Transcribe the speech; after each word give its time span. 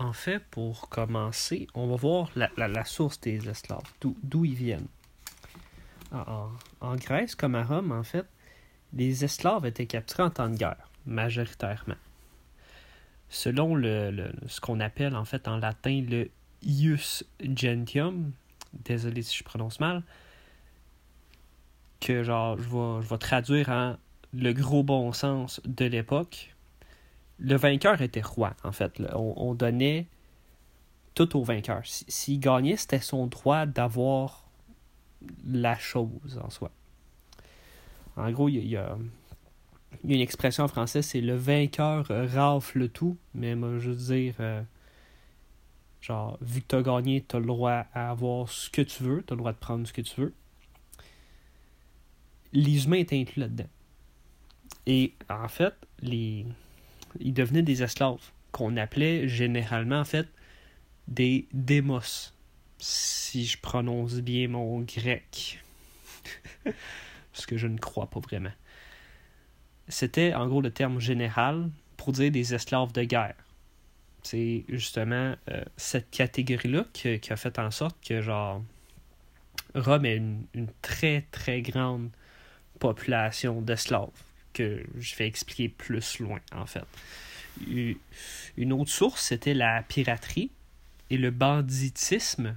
en 0.00 0.14
fait, 0.14 0.40
pour 0.50 0.88
commencer, 0.88 1.68
on 1.74 1.86
va 1.86 1.96
voir 1.96 2.30
la, 2.34 2.84
source 2.84 3.20
des 3.20 3.48
esclaves, 3.48 3.82
d'où 4.00 4.44
ils 4.44 4.54
viennent. 4.54 4.88
En, 6.10 6.48
en, 6.80 6.96
Grèce 6.96 7.34
comme 7.34 7.54
à 7.54 7.62
Rome, 7.62 7.92
en 7.92 8.02
fait, 8.02 8.26
les 8.94 9.24
esclaves 9.24 9.66
étaient 9.66 9.86
capturés 9.86 10.22
en 10.22 10.30
temps 10.30 10.48
de 10.48 10.56
guerre, 10.56 10.88
majoritairement. 11.04 11.96
Selon 13.28 13.76
ce 13.76 14.60
qu'on 14.60 14.80
appelle 14.80 15.14
en 15.14 15.24
fait 15.24 15.46
en 15.46 15.58
latin 15.58 16.02
le 16.08 16.30
ius 16.62 17.22
gentium, 17.38 18.32
désolé 18.72 19.22
si 19.22 19.36
je 19.36 19.44
prononce 19.44 19.78
mal, 19.80 20.02
que 22.00 22.24
je 22.24 22.32
je 22.58 23.08
vais 23.08 23.18
traduire 23.18 23.68
en 23.68 23.96
le 24.32 24.52
gros 24.52 24.82
bon 24.82 25.12
sens 25.12 25.60
de 25.64 25.84
l'époque, 25.84 26.54
le 27.40 27.56
vainqueur 27.56 28.00
était 28.02 28.20
roi, 28.20 28.54
en 28.62 28.72
fait. 28.72 29.00
On, 29.14 29.54
donnait 29.54 30.06
tout 31.14 31.36
au 31.36 31.42
vainqueur. 31.42 31.80
S'il 31.84 32.38
gagnait, 32.38 32.76
c'était 32.76 33.00
son 33.00 33.26
droit 33.26 33.66
d'avoir 33.66 34.44
la 35.46 35.76
chose 35.78 36.40
en 36.42 36.50
soi. 36.50 36.70
En 38.16 38.30
gros, 38.30 38.48
il 38.48 38.66
y, 38.66 38.76
a, 38.76 38.96
une 40.04 40.20
expression 40.20 40.64
en 40.64 40.68
français, 40.68 41.00
c'est 41.02 41.22
le 41.22 41.34
vainqueur 41.34 42.06
rafle 42.08 42.88
tout, 42.90 43.16
mais 43.34 43.54
moi, 43.54 43.78
je 43.78 43.90
veux 43.90 44.14
dire, 44.14 44.34
euh, 44.40 44.62
genre, 46.02 46.36
vu 46.42 46.60
que 46.60 46.66
tu 46.68 46.76
as 46.76 46.82
gagné, 46.82 47.24
tu 47.26 47.36
as 47.36 47.38
le 47.38 47.46
droit 47.46 47.86
à 47.94 48.10
avoir 48.10 48.48
ce 48.50 48.68
que 48.68 48.82
tu 48.82 49.02
veux, 49.02 49.22
tu 49.26 49.32
as 49.32 49.36
le 49.36 49.40
droit 49.40 49.52
de 49.52 49.58
prendre 49.58 49.86
ce 49.86 49.92
que 49.94 50.02
tu 50.02 50.20
veux. 50.20 50.34
Les 52.52 52.84
humains 52.84 52.98
étaient 52.98 53.18
inclus 53.18 53.40
là-dedans. 53.40 53.68
Et 54.86 55.14
en 55.28 55.48
fait, 55.48 55.74
les, 56.00 56.44
ils 57.18 57.32
devenaient 57.32 57.62
des 57.62 57.82
esclaves, 57.82 58.30
qu'on 58.52 58.76
appelait 58.76 59.28
généralement 59.28 60.00
en 60.00 60.04
fait 60.04 60.28
des 61.08 61.48
démos, 61.52 62.34
si 62.78 63.44
je 63.44 63.58
prononce 63.58 64.20
bien 64.20 64.48
mon 64.48 64.80
grec. 64.80 65.62
Parce 67.32 67.46
que 67.46 67.56
je 67.56 67.66
ne 67.66 67.78
crois 67.78 68.08
pas 68.08 68.20
vraiment. 68.20 68.52
C'était 69.88 70.34
en 70.34 70.46
gros 70.46 70.60
le 70.60 70.70
terme 70.70 71.00
général 71.00 71.70
pour 71.96 72.12
dire 72.12 72.30
des 72.30 72.54
esclaves 72.54 72.92
de 72.92 73.02
guerre. 73.02 73.34
C'est 74.22 74.64
justement 74.68 75.34
euh, 75.50 75.64
cette 75.76 76.10
catégorie-là 76.10 76.84
qui, 76.92 77.08
a 77.08 77.36
fait 77.36 77.58
en 77.58 77.70
sorte 77.70 77.96
que 78.06 78.20
genre 78.20 78.62
Rome 79.74 80.04
ait 80.04 80.16
une, 80.16 80.44
une 80.54 80.68
très 80.82 81.26
très 81.30 81.62
grande 81.62 82.10
population 82.78 83.62
d'esclaves 83.62 84.10
que 84.52 84.82
je 84.98 85.16
vais 85.16 85.26
expliquer 85.26 85.68
plus 85.68 86.18
loin, 86.20 86.40
en 86.52 86.66
fait. 86.66 86.84
Une 88.56 88.72
autre 88.72 88.90
source, 88.90 89.22
c'était 89.22 89.54
la 89.54 89.82
piraterie 89.82 90.50
et 91.10 91.18
le 91.18 91.30
banditisme. 91.30 92.56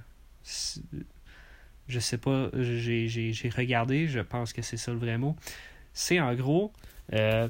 Je 1.88 1.98
sais 1.98 2.18
pas, 2.18 2.50
j'ai 2.54 3.52
regardé, 3.54 4.06
je 4.08 4.20
pense 4.20 4.52
que 4.52 4.62
c'est 4.62 4.76
ça 4.76 4.92
le 4.92 4.98
vrai 4.98 5.18
mot. 5.18 5.36
C'est 5.92 6.20
en 6.20 6.34
gros 6.34 6.72
euh, 7.12 7.48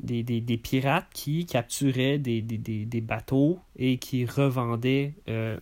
des, 0.00 0.60
pirates 0.62 1.08
qui 1.12 1.46
capturaient 1.46 2.18
des, 2.18 2.42
des, 2.42 3.00
bateaux 3.00 3.58
et 3.76 3.98
qui 3.98 4.26
revendaient 4.26 5.14
euh, 5.28 5.58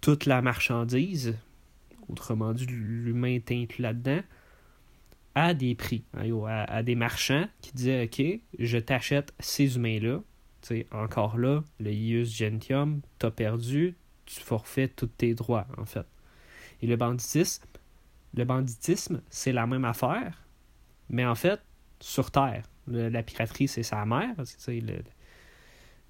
toute 0.00 0.26
la 0.26 0.42
marchandise. 0.42 1.36
Autrement 2.08 2.52
dit, 2.52 2.66
l'humain 2.66 3.34
est 3.34 3.50
inclus 3.52 3.82
là-dedans 3.82 4.20
à 5.36 5.52
des 5.52 5.74
prix, 5.74 6.02
hein, 6.14 6.64
à, 6.66 6.82
des 6.82 6.94
marchands 6.94 7.46
qui 7.60 7.70
disaient 7.72 8.04
OK, 8.04 8.40
je 8.58 8.78
t'achète 8.78 9.32
ces 9.38 9.76
humains-là. 9.76 10.20
Encore 10.90 11.38
là, 11.38 11.62
le 11.78 11.92
ius 11.92 12.34
gentium, 12.36 13.02
t'as 13.20 13.30
perdu, 13.30 13.94
tu 14.24 14.40
forfais 14.40 14.88
tous 14.88 15.06
tes 15.06 15.34
droits, 15.34 15.68
en 15.78 15.84
fait. 15.84 16.06
Et 16.82 16.88
le 16.88 16.96
banditisme, 16.96 17.64
le 18.34 18.44
banditisme, 18.44 19.20
c'est 19.30 19.52
la 19.52 19.66
même 19.68 19.84
affaire, 19.84 20.42
mais 21.08 21.24
en 21.24 21.36
fait, 21.36 21.60
sur 22.00 22.32
Terre. 22.32 22.64
la 22.88 23.22
piraterie, 23.22 23.68
c'est 23.68 23.84
sa 23.84 24.04
mère, 24.06 24.34
c'est 24.44 24.80
le 24.80 25.02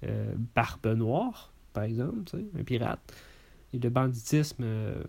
euh, 0.05 0.33
Barbe 0.55 0.87
Noire, 0.87 1.53
par 1.73 1.83
exemple, 1.83 2.19
un 2.57 2.63
pirate. 2.63 3.13
Et 3.73 3.79
le 3.79 3.89
banditisme, 3.89 4.63
euh, 4.63 5.03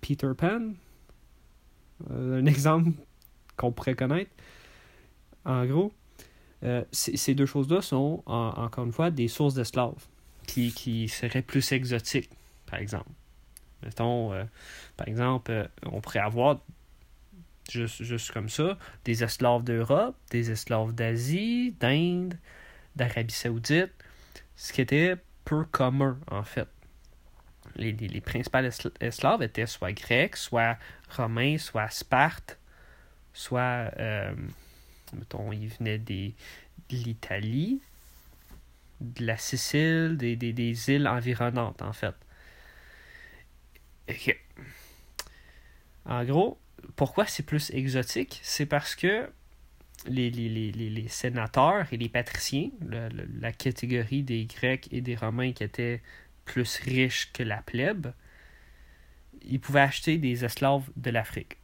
Peter 0.00 0.30
Pan, 0.36 0.74
un 2.10 2.46
exemple 2.46 2.90
qu'on 3.56 3.72
pourrait 3.72 3.94
connaître. 3.94 4.30
En 5.44 5.64
gros, 5.66 5.92
euh, 6.64 6.84
ces 6.92 7.34
deux 7.34 7.46
choses-là 7.46 7.82
sont, 7.82 8.22
encore 8.26 8.84
une 8.84 8.92
fois, 8.92 9.10
des 9.10 9.28
sources 9.28 9.54
d'esclaves 9.54 10.04
qui, 10.46 10.72
qui 10.72 11.08
seraient 11.08 11.42
plus 11.42 11.72
exotiques, 11.72 12.30
par 12.66 12.80
exemple. 12.80 13.10
Mettons, 13.82 14.32
euh, 14.32 14.44
par 14.96 15.08
exemple, 15.08 15.70
on 15.86 16.00
pourrait 16.00 16.18
avoir, 16.18 16.60
juste, 17.70 18.02
juste 18.02 18.32
comme 18.32 18.48
ça, 18.48 18.76
des 19.04 19.22
esclaves 19.22 19.62
d'Europe, 19.62 20.16
des 20.30 20.50
esclaves 20.50 20.92
d'Asie, 20.94 21.74
d'Inde, 21.78 22.34
d'Arabie 22.96 23.34
Saoudite, 23.34 23.92
ce 24.56 24.72
qui 24.72 24.80
était 24.80 25.16
peu 25.44 25.64
commun, 25.64 26.18
en 26.30 26.42
fait 26.42 26.68
les, 27.78 27.92
les, 27.92 28.20
principaux 28.20 28.58
esclaves 29.00 29.42
étaient 29.42 29.66
soit 29.66 29.92
grecs, 29.92 30.36
soit 30.36 30.78
romains, 31.10 31.58
soit 31.58 31.88
Sparte, 31.88 32.58
soit, 33.32 33.90
euh, 33.98 34.34
mettons, 35.14 35.52
ils 35.52 35.68
venaient 35.68 35.98
de 35.98 36.32
l'Italie, 36.90 37.80
de 39.00 39.24
la 39.24 39.36
Sicile, 39.36 40.16
des, 40.16 40.90
îles 40.90 41.06
environnantes, 41.06 41.80
en 41.82 41.92
fait. 41.92 42.14
En 46.04 46.24
gros, 46.24 46.58
pourquoi 46.96 47.26
c'est 47.26 47.42
plus 47.42 47.70
exotique? 47.70 48.40
C'est 48.42 48.66
parce 48.66 48.96
que 48.96 49.30
les, 50.06 51.06
sénateurs 51.08 51.86
et 51.92 51.96
les 51.96 52.08
patriciens, 52.08 52.70
la 53.40 53.52
catégorie 53.52 54.22
des 54.22 54.46
Grecs 54.46 54.88
et 54.90 55.00
des 55.00 55.16
Romains 55.16 55.52
qui 55.52 55.64
étaient 55.64 56.00
plus 56.48 56.78
riche 56.78 57.30
que 57.32 57.42
la 57.42 57.58
plèbe, 57.58 58.08
ils 59.42 59.60
pouvaient 59.60 59.80
acheter 59.80 60.18
des 60.18 60.44
esclaves 60.44 60.88
de 60.96 61.10
l'Afrique, 61.10 61.56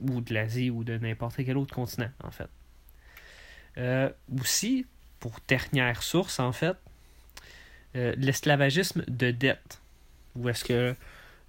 ou 0.00 0.20
de 0.20 0.34
l'Asie, 0.34 0.70
ou 0.70 0.84
de 0.84 0.96
n'importe 0.98 1.36
quel 1.44 1.56
autre 1.56 1.74
continent, 1.74 2.10
en 2.22 2.30
fait. 2.30 2.50
Euh, 3.78 4.10
aussi, 4.40 4.86
pour 5.18 5.38
dernière 5.48 6.02
source, 6.02 6.38
en 6.38 6.52
fait, 6.52 6.76
euh, 7.96 8.14
l'esclavagisme 8.16 9.04
de 9.08 9.30
dette, 9.30 9.80
où 10.36 10.48
est-ce 10.48 10.64
que 10.64 10.94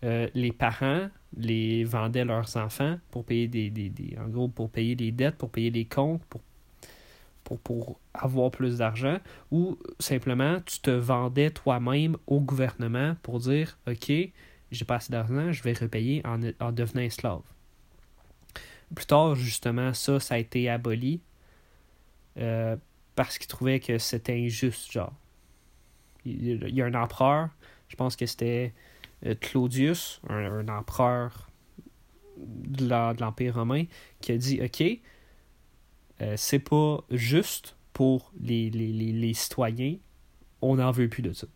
euh, 0.03 0.27
les 0.33 0.51
parents 0.51 1.09
les 1.37 1.83
vendaient 1.83 2.25
leurs 2.25 2.57
enfants 2.57 2.97
pour 3.11 3.25
payer 3.25 3.47
des, 3.47 3.69
des, 3.69 3.89
des, 3.89 4.17
en 4.17 4.27
gros 4.27 4.47
pour 4.47 4.69
payer 4.69 4.95
les 4.95 5.11
dettes, 5.11 5.37
pour 5.37 5.51
payer 5.51 5.69
les 5.69 5.85
comptes, 5.85 6.23
pour 6.25 6.41
pour, 7.59 7.99
avoir 8.13 8.51
plus 8.51 8.77
d'argent, 8.77 9.17
ou 9.51 9.77
simplement 9.99 10.59
tu 10.65 10.79
te 10.79 10.91
vendais 10.91 11.49
toi-même 11.49 12.17
au 12.27 12.39
gouvernement 12.39 13.15
pour 13.23 13.39
dire 13.39 13.77
OK, 13.87 14.11
j'ai 14.71 14.85
pas 14.85 14.95
assez 14.95 15.11
d'argent, 15.11 15.51
je 15.51 15.63
vais 15.63 15.73
repayer 15.73 16.21
en, 16.25 16.39
en 16.59 16.71
devenant 16.71 17.01
esclave. 17.01 17.41
Plus 18.93 19.05
tard, 19.05 19.35
justement, 19.35 19.93
ça, 19.93 20.19
ça 20.19 20.35
a 20.35 20.37
été 20.37 20.69
aboli 20.69 21.21
euh, 22.37 22.75
parce 23.15 23.37
qu'ils 23.37 23.47
trouvaient 23.47 23.79
que 23.79 23.97
c'était 23.97 24.33
injuste, 24.33 24.91
genre. 24.91 25.13
Il, 26.25 26.69
y 26.69 26.81
a 26.81 26.85
un 26.85 26.93
empereur, 26.93 27.49
je 27.87 27.95
pense 27.95 28.15
que 28.15 28.25
c'était 28.25 28.73
euh, 29.25 29.33
Claudius, 29.39 30.21
un, 30.29 30.67
empereur 30.67 31.49
de 32.37 32.87
l'Empire 33.19 33.55
romain, 33.55 33.85
qui 34.21 34.31
a 34.31 34.37
dit 34.37 34.61
OK, 34.61 34.83
euh, 36.21 36.35
c'est 36.37 36.59
pas 36.59 37.03
juste 37.09 37.75
pour 37.93 38.31
les, 38.39 38.69
les, 38.69 38.91
les, 38.91 39.33
citoyens. 39.33 39.97
On 40.61 40.75
n'en 40.75 40.91
veut 40.91 41.09
plus 41.09 41.23
de 41.23 41.33
ça. 41.33 41.47